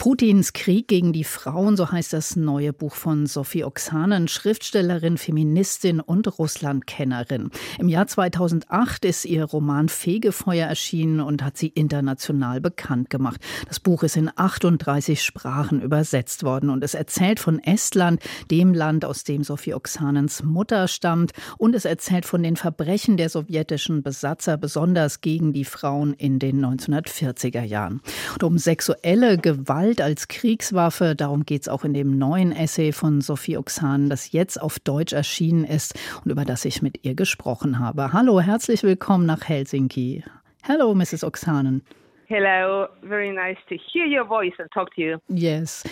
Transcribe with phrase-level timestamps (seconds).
[0.00, 6.00] Putins Krieg gegen die Frauen, so heißt das neue Buch von Sophie Oksanen, Schriftstellerin, Feministin
[6.00, 7.50] und Russlandkennerin.
[7.78, 13.42] Im Jahr 2008 ist ihr Roman Fegefeuer erschienen und hat sie international bekannt gemacht.
[13.68, 19.04] Das Buch ist in 38 Sprachen übersetzt worden und es erzählt von Estland, dem Land,
[19.04, 24.56] aus dem Sophie Oksanens Mutter stammt, und es erzählt von den Verbrechen der sowjetischen Besatzer,
[24.56, 28.00] besonders gegen die Frauen in den 1940er Jahren.
[28.32, 31.16] Und um sexuelle Gewalt Gewalt als Kriegswaffe.
[31.16, 35.12] Darum geht es auch in dem neuen Essay von Sophie Oxan, das jetzt auf Deutsch
[35.12, 38.12] erschienen ist und über das ich mit ihr gesprochen habe.
[38.12, 40.22] Hallo, herzlich willkommen nach Helsinki.
[40.62, 41.24] Hello, Mrs.
[41.24, 41.82] Oxanen.
[42.26, 45.18] Hello, very nice to hear your voice and talk to you.
[45.26, 45.82] Yes.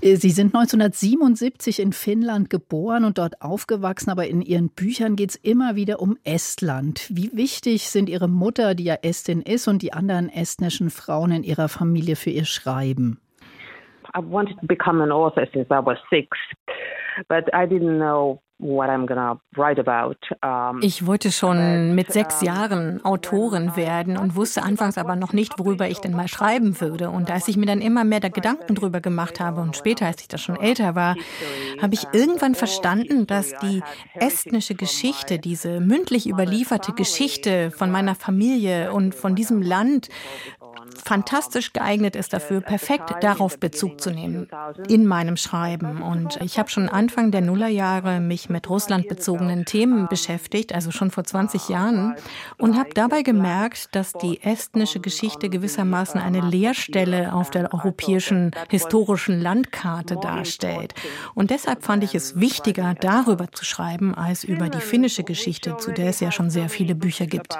[0.00, 5.30] Äh, Sie sind 1977 in Finnland geboren und dort aufgewachsen, aber in Ihren Büchern geht
[5.30, 7.06] es immer wieder um Estland.
[7.12, 11.44] Wie wichtig sind Ihre Mutter, die ja Estin ist, und die anderen estnischen Frauen in
[11.44, 13.20] Ihrer Familie für Ihr Schreiben?
[14.16, 16.38] I wanted to become an author since I was six,
[17.28, 18.40] but I didn't know
[20.80, 25.88] Ich wollte schon mit sechs Jahren Autorin werden und wusste anfangs aber noch nicht, worüber
[25.88, 27.10] ich denn mal schreiben würde.
[27.10, 30.22] Und als ich mir dann immer mehr da Gedanken drüber gemacht habe und später, als
[30.22, 31.16] ich da schon älter war,
[31.82, 33.82] habe ich irgendwann verstanden, dass die
[34.14, 40.08] estnische Geschichte, diese mündlich überlieferte Geschichte von meiner Familie und von diesem Land
[41.04, 44.48] fantastisch geeignet ist dafür, perfekt darauf Bezug zu nehmen
[44.88, 46.02] in meinem Schreiben.
[46.02, 51.24] Und ich habe schon Anfang der Nullerjahre mich mit russlandbezogenen Themen beschäftigt, also schon vor
[51.24, 52.14] 20 Jahren,
[52.58, 59.40] und habe dabei gemerkt, dass die estnische Geschichte gewissermaßen eine Leerstelle auf der europäischen historischen
[59.40, 60.94] Landkarte darstellt.
[61.34, 65.92] Und deshalb fand ich es wichtiger, darüber zu schreiben, als über die finnische Geschichte, zu
[65.92, 67.58] der es ja schon sehr viele Bücher gibt.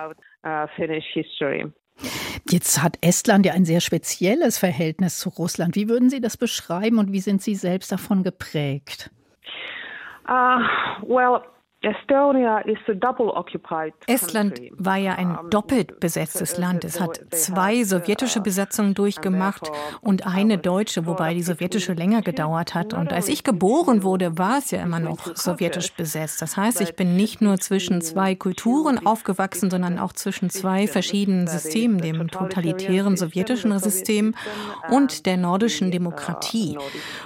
[2.48, 5.75] Jetzt hat Estland ja ein sehr spezielles Verhältnis zu Russland.
[5.75, 9.11] Wie würden Sie das beschreiben und wie sind Sie selbst davon geprägt?
[10.29, 10.61] Uh,
[11.02, 11.40] well,
[14.07, 16.85] Estland war ja ein doppelt besetztes Land.
[16.85, 19.70] Es hat zwei sowjetische Besetzungen durchgemacht
[20.01, 22.95] und eine deutsche, wobei die sowjetische länger gedauert hat.
[22.95, 26.41] Und als ich geboren wurde, war es ja immer noch sowjetisch besetzt.
[26.41, 31.47] Das heißt, ich bin nicht nur zwischen zwei Kulturen aufgewachsen, sondern auch zwischen zwei verschiedenen
[31.47, 34.35] Systemen, dem totalitären sowjetischen System
[34.89, 36.79] und der nordischen Demokratie.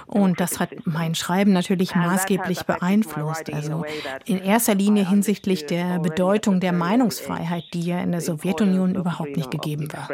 [0.07, 3.51] Und das hat mein Schreiben natürlich maßgeblich beeinflusst.
[3.53, 3.85] Also
[4.25, 9.51] in erster Linie hinsichtlich der Bedeutung der Meinungsfreiheit, die ja in der Sowjetunion überhaupt nicht
[9.51, 10.07] gegeben war.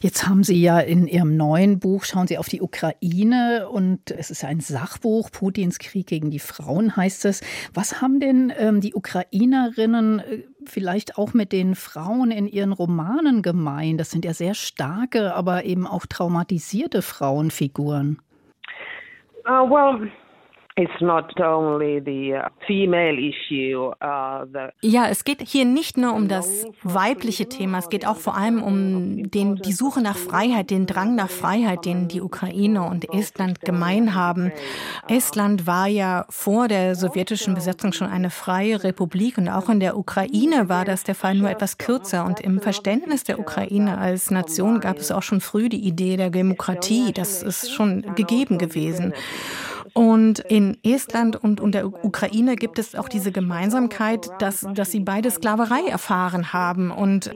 [0.00, 4.30] Jetzt haben Sie ja in Ihrem neuen Buch, schauen Sie auf die Ukraine und es
[4.30, 7.42] ist ein Sachbuch, Putins Krieg gegen die Frauen heißt es.
[7.74, 13.42] Was haben denn ähm, die Ukrainerinnen äh, vielleicht auch mit den Frauen in ihren Romanen
[13.42, 13.98] gemein?
[13.98, 18.20] Das sind ja sehr starke, aber eben auch traumatisierte Frauenfiguren.
[19.46, 20.00] Uh, well,
[24.82, 28.62] ja, es geht hier nicht nur um das weibliche Thema, es geht auch vor allem
[28.62, 33.62] um den, die Suche nach Freiheit, den Drang nach Freiheit, den die Ukraine und Estland
[33.62, 34.52] gemein haben.
[35.08, 39.96] Estland war ja vor der sowjetischen Besetzung schon eine freie Republik und auch in der
[39.96, 42.26] Ukraine war das der Fall nur etwas kürzer.
[42.26, 46.28] Und im Verständnis der Ukraine als Nation gab es auch schon früh die Idee der
[46.28, 47.12] Demokratie.
[47.14, 49.14] Das ist schon gegeben gewesen.
[49.96, 55.00] Und in Estland und, und der Ukraine gibt es auch diese Gemeinsamkeit, dass, dass sie
[55.00, 57.30] beide Sklaverei erfahren haben und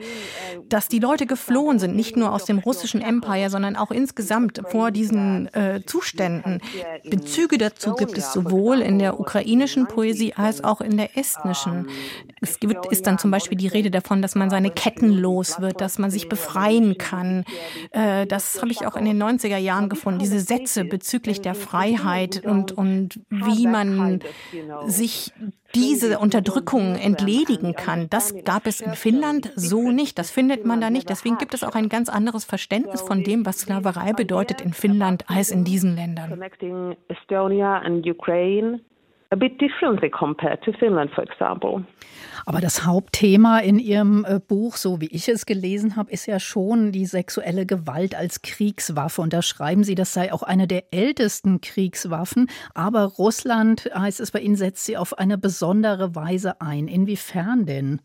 [0.69, 4.91] dass die Leute geflohen sind, nicht nur aus dem russischen Empire, sondern auch insgesamt vor
[4.91, 6.61] diesen äh, Zuständen.
[7.09, 11.87] Bezüge dazu gibt es sowohl in der ukrainischen Poesie als auch in der estnischen.
[12.41, 15.81] Es gibt, ist dann zum Beispiel die Rede davon, dass man seine Ketten los wird,
[15.81, 17.43] dass man sich befreien kann.
[17.89, 22.43] Äh, das habe ich auch in den 90er Jahren gefunden, diese Sätze bezüglich der Freiheit
[22.51, 24.19] und, und wie man
[24.85, 25.33] sich
[25.73, 28.07] diese Unterdrückung entledigen kann.
[28.09, 30.19] Das gab es in Finnland so nicht.
[30.19, 31.09] Das findet man da nicht.
[31.09, 35.25] Deswegen gibt es auch ein ganz anderes Verständnis von dem, was Sklaverei bedeutet in Finnland
[35.29, 36.41] als in diesen Ländern
[42.45, 46.39] Aber das Hauptthema in Ihrem äh, Buch, so wie ich es gelesen habe, ist ja
[46.39, 49.21] schon die sexuelle Gewalt als Kriegswaffe.
[49.21, 52.49] Und da schreiben Sie, das sei auch eine der ältesten Kriegswaffen.
[52.73, 56.87] Aber Russland, heißt es bei Ihnen, setzt sie auf eine besondere Weise ein.
[56.87, 58.01] Inwiefern denn?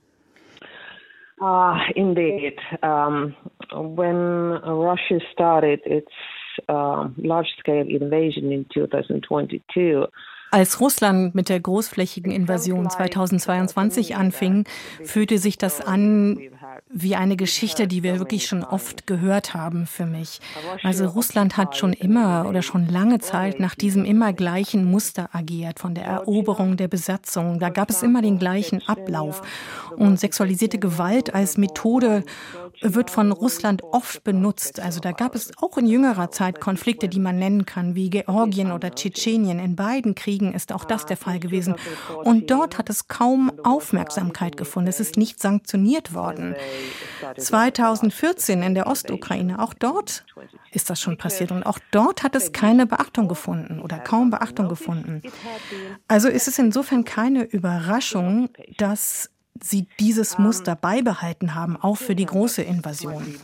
[1.41, 2.59] Uh, indeed.
[2.83, 3.35] Um,
[3.73, 6.11] when Russia started its
[6.69, 10.07] uh, large-scale invasion in 2022,
[10.57, 14.65] Als Russland mit der großflächigen Invasion 2022 anfing,
[15.05, 16.41] fühlte sich das an
[16.89, 20.41] wie eine Geschichte, die wir wirklich schon oft gehört haben für mich.
[20.83, 25.79] Also Russland hat schon immer oder schon lange Zeit nach diesem immer gleichen Muster agiert,
[25.79, 27.59] von der Eroberung der Besatzung.
[27.59, 29.43] Da gab es immer den gleichen Ablauf.
[29.95, 32.25] Und sexualisierte Gewalt als Methode
[32.83, 34.81] wird von Russland oft benutzt.
[34.81, 38.73] Also da gab es auch in jüngerer Zeit Konflikte, die man nennen kann, wie Georgien
[38.73, 39.59] oder Tschetschenien.
[39.59, 41.77] In beiden Kriegen ist auch das der Fall gewesen.
[42.25, 44.89] Und dort hat es kaum Aufmerksamkeit gefunden.
[44.89, 46.55] Es ist nicht sanktioniert worden.
[47.37, 50.25] 2014 in der Ostukraine, auch dort
[50.73, 51.51] ist das schon passiert.
[51.53, 55.23] Und auch dort hat es keine Beachtung gefunden oder kaum Beachtung gefunden.
[56.09, 59.31] Also ist es insofern keine Überraschung, dass
[59.63, 63.35] sie dieses Muster beibehalten haben, auch für die große Invasion.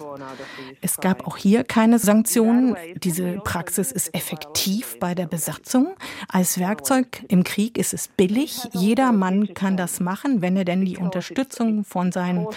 [0.81, 2.76] Es gab auch hier keine Sanktionen.
[3.03, 5.94] Diese Praxis ist effektiv bei der Besatzung.
[6.29, 8.61] Als Werkzeug im Krieg ist es billig.
[8.73, 12.49] Jeder Mann kann das machen, wenn er denn die Unterstützung von seinem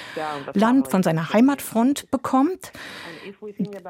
[0.53, 2.71] Land, von seiner Heimatfront bekommt.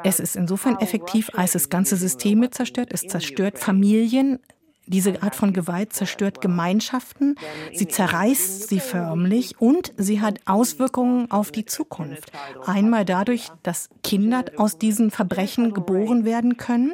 [0.04, 2.90] Es ist insofern effektiv, als es ganze Systeme zerstört.
[2.92, 4.40] Es zerstört Familien,
[4.88, 7.36] diese Art von Gewalt zerstört Gemeinschaften,
[7.74, 12.32] sie zerreißt sie förmlich und sie hat Auswirkungen auf die Zukunft.
[12.66, 16.94] Einmal dadurch, dass Kinder aus diesen Verbrechen geboren werden können.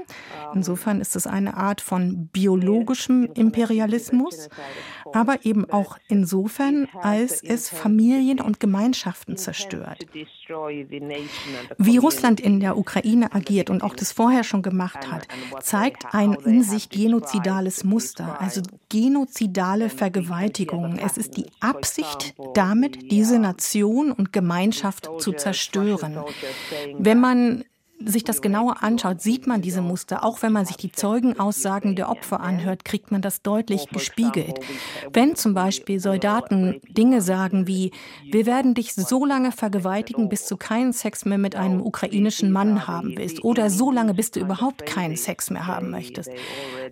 [0.54, 4.50] Insofern ist es eine Art von biologischem Imperialismus,
[5.14, 10.06] aber eben auch insofern, als es Familien und Gemeinschaften zerstört.
[11.78, 15.28] Wie Russland in der Ukraine agiert und auch das vorher schon gemacht hat,
[15.62, 21.00] zeigt ein in sich genozidales Muster, also genozidale Vergewaltigungen.
[21.00, 26.20] Es ist die Absicht, damit diese Nation und Gemeinschaft zu zerstören.
[26.98, 27.64] Wenn man
[28.06, 30.24] sich das genauer anschaut, sieht man diese Muster.
[30.24, 34.60] Auch wenn man sich die Zeugenaussagen der Opfer anhört, kriegt man das deutlich gespiegelt.
[35.14, 37.92] Wenn zum Beispiel Soldaten Dinge sagen wie,
[38.30, 42.88] wir werden dich so lange vergewaltigen, bis du keinen Sex mehr mit einem ukrainischen Mann
[42.88, 46.32] haben willst oder so lange, bis du überhaupt keinen Sex mehr haben möchtest.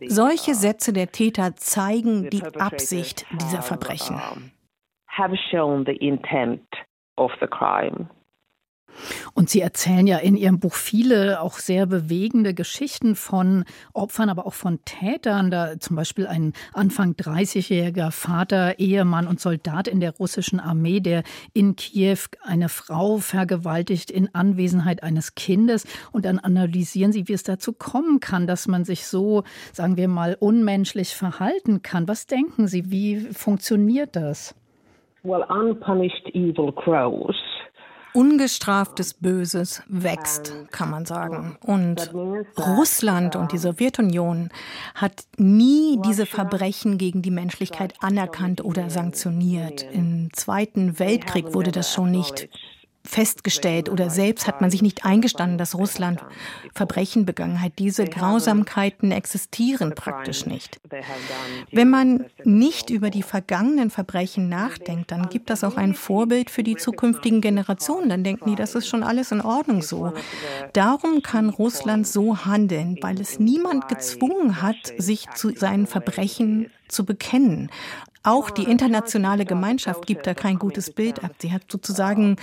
[0.08, 4.20] Solche Sätze der Täter zeigen die Absicht dieser Verbrechen.
[5.08, 6.62] Have shown the intent
[7.18, 8.10] of the crime.
[9.34, 14.46] Und Sie erzählen ja in Ihrem Buch viele auch sehr bewegende Geschichten von Opfern, aber
[14.46, 15.52] auch von Tätern.
[15.52, 21.24] Da zum Beispiel ein Anfang 30-jähriger Vater, Ehemann und Soldat in der russischen Armee, der
[21.54, 25.86] in Kiew eine Frau vergewaltigt in Anwesenheit eines Kindes.
[26.12, 30.08] Und dann analysieren Sie, wie es dazu kommen kann, dass man sich so, sagen wir
[30.08, 32.08] mal, unmenschlich verhalten kann.
[32.08, 34.56] Was denken Sie, wie funktioniert das?
[35.24, 37.36] Well, unpunished evil grows.
[38.14, 41.58] Ungestraftes Böses wächst, kann man sagen.
[41.62, 42.12] Und
[42.58, 44.50] Russland und die Sowjetunion
[44.96, 49.86] hat nie diese Verbrechen gegen die Menschlichkeit anerkannt oder sanktioniert.
[49.94, 52.50] Im Zweiten Weltkrieg wurde das schon nicht
[53.10, 56.24] festgestellt oder selbst hat man sich nicht eingestanden, dass Russland
[56.76, 57.74] Verbrechen begangen hat.
[57.80, 60.80] Diese Grausamkeiten existieren praktisch nicht.
[61.72, 66.62] Wenn man nicht über die vergangenen Verbrechen nachdenkt, dann gibt das auch ein Vorbild für
[66.62, 68.10] die zukünftigen Generationen.
[68.10, 70.14] Dann denken die, das ist schon alles in Ordnung so.
[70.74, 77.06] Darum kann Russland so handeln, weil es niemand gezwungen hat, sich zu seinen Verbrechen zu
[77.06, 77.70] bekennen.
[78.22, 81.32] Auch die internationale Gemeinschaft gibt da kein gutes Bild ab.
[81.40, 82.36] Sie hat sozusagen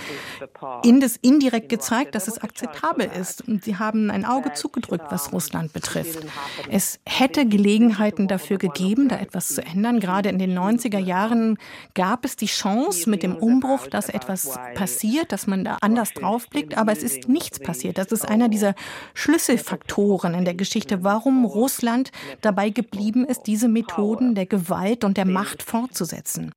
[0.81, 3.47] Indes indirekt gezeigt, dass es akzeptabel ist.
[3.47, 6.25] Und sie haben ein Auge zugedrückt, was Russland betrifft.
[6.67, 9.99] Es hätte Gelegenheiten dafür gegeben, da etwas zu ändern.
[9.99, 11.59] Gerade in den 90er Jahren
[11.93, 16.75] gab es die Chance mit dem Umbruch, dass etwas passiert, dass man da anders draufblickt.
[16.75, 17.99] Aber es ist nichts passiert.
[17.99, 18.73] Das ist einer dieser
[19.13, 22.11] Schlüsselfaktoren in der Geschichte, warum Russland
[22.41, 26.53] dabei geblieben ist, diese Methoden der Gewalt und der Macht fortzusetzen.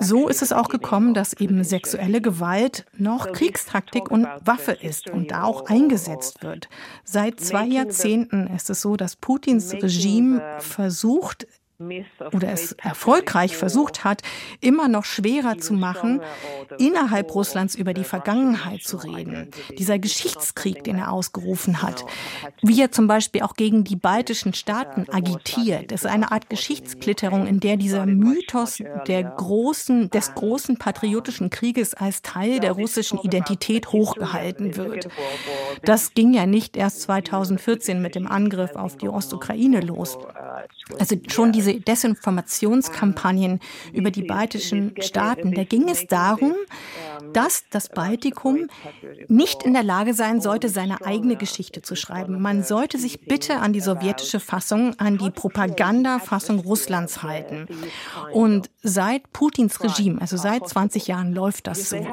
[0.00, 5.30] So ist es auch gekommen, dass eben sexuelle Gewalt noch Kriegstaktik und Waffe ist und
[5.30, 6.68] da auch eingesetzt wird.
[7.04, 11.46] Seit zwei Jahrzehnten ist es so, dass Putins Regime versucht,
[11.78, 14.22] oder es erfolgreich versucht hat,
[14.60, 16.20] immer noch schwerer zu machen,
[16.78, 19.50] innerhalb Russlands über die Vergangenheit zu reden.
[19.78, 22.04] Dieser Geschichtskrieg, den er ausgerufen hat,
[22.62, 25.92] wie er zum Beispiel auch gegen die baltischen Staaten agitiert.
[25.92, 31.94] Das ist eine Art Geschichtsklitterung, in der dieser Mythos der großen, des großen patriotischen Krieges
[31.94, 35.08] als Teil der russischen Identität hochgehalten wird.
[35.82, 40.18] Das ging ja nicht erst 2014 mit dem Angriff auf die Ostukraine los.
[40.98, 43.60] Also schon diese diese Desinformationskampagnen
[43.92, 45.52] über die baltischen Staaten.
[45.52, 46.54] Da ging es darum,
[47.32, 48.68] dass das Baltikum
[49.28, 52.40] nicht in der Lage sein sollte, seine eigene Geschichte zu schreiben.
[52.40, 57.66] Man sollte sich bitte an die sowjetische Fassung, an die Propagandafassung Russlands halten.
[58.32, 62.06] Und seit Putins Regime, also seit 20 Jahren läuft das so.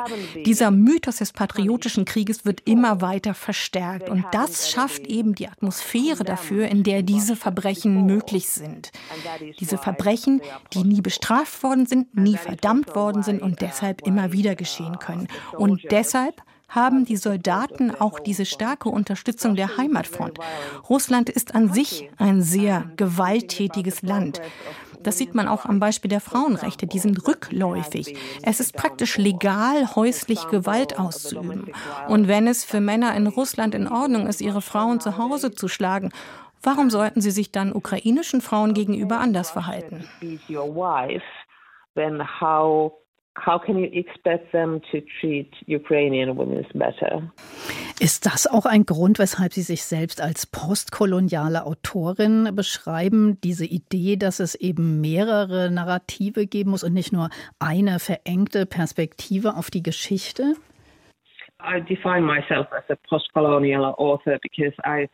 [0.46, 4.10] Dieser Mythos des patriotischen Krieges wird immer weiter verstärkt.
[4.10, 8.92] Und das schafft eben die Atmosphäre dafür, in der diese Verbrechen möglich sind.
[9.60, 10.42] Diese Verbrechen,
[10.74, 15.28] die nie bestraft worden sind, nie verdammt worden sind und deshalb immer wieder geschehen können.
[15.58, 20.40] Und deshalb haben die Soldaten auch diese starke Unterstützung der Heimatfront.
[20.90, 24.42] Russland ist an sich ein sehr gewalttätiges Land.
[25.04, 26.88] Das sieht man auch am Beispiel der Frauenrechte.
[26.88, 28.16] Die sind rückläufig.
[28.42, 31.72] Es ist praktisch legal, häuslich Gewalt auszuüben.
[32.08, 35.68] Und wenn es für Männer in Russland in Ordnung ist, ihre Frauen zu Hause zu
[35.68, 36.12] schlagen,
[36.64, 40.08] warum sollten sie sich dann ukrainischen Frauen gegenüber anders verhalten?
[41.96, 42.92] Then how
[43.36, 47.32] how can you expect them to treat Ukrainian women better?
[48.00, 53.40] Ist das auch ein Grund, weshalb Sie sich selbst als postkoloniale Autorin beschreiben?
[53.42, 57.30] Diese Idee, dass es eben mehrere Narrative geben muss und nicht nur
[57.60, 60.56] eine verengte Perspektive auf die Geschichte?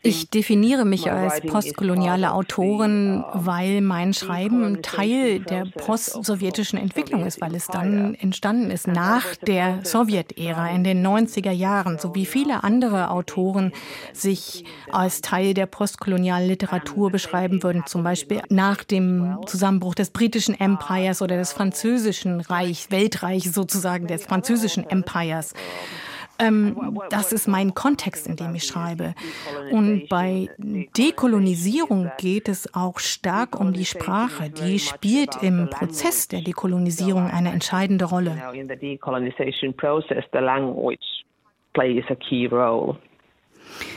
[0.02, 7.56] Ich definiere mich als postkoloniale Autorin, weil mein Schreiben Teil der postsowjetischen Entwicklung ist, weil
[7.56, 13.12] es dann entstanden ist nach der Sowjetära in den 90er Jahren, so wie viele andere
[13.12, 13.72] Autoren
[14.14, 20.60] sich als Teil der postkolonialen Literatur beschreiben würden, zum Beispiel nach dem Zusammenbruch des britischen
[20.60, 25.54] Empires oder des französischen Reich, Weltreich sozusagen des französischen Empires.
[26.40, 29.14] Ähm, das ist mein Kontext, in dem ich schreibe.
[29.72, 34.50] Und bei Dekolonisierung geht es auch stark um die Sprache.
[34.50, 38.38] Die spielt im Prozess der Dekolonisierung eine entscheidende Rolle.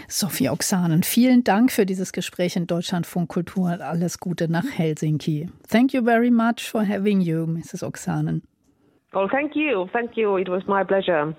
[0.09, 3.79] Sophie Oksanen, vielen Dank für dieses Gespräch in Deutschlandfunk Kultur.
[3.81, 5.49] Alles Gute nach Helsinki.
[5.71, 7.83] Thank you very much for having you, Mrs.
[7.83, 8.43] Oksanen.
[9.15, 9.87] Oh, thank you.
[9.93, 10.39] Thank you.
[10.39, 11.35] It was my pleasure.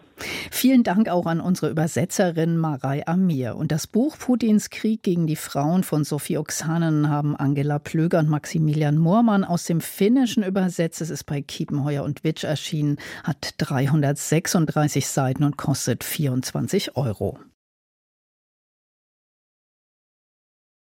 [0.63, 3.57] Vielen Dank auch an unsere Übersetzerin Marei Amir.
[3.57, 8.29] Und das Buch Putins Krieg gegen die Frauen von Sophie Oksanen haben Angela Plöger und
[8.29, 11.01] Maximilian Moormann aus dem Finnischen übersetzt.
[11.01, 17.39] Es ist bei Kiepenheuer und Witsch erschienen, hat 336 Seiten und kostet 24 Euro.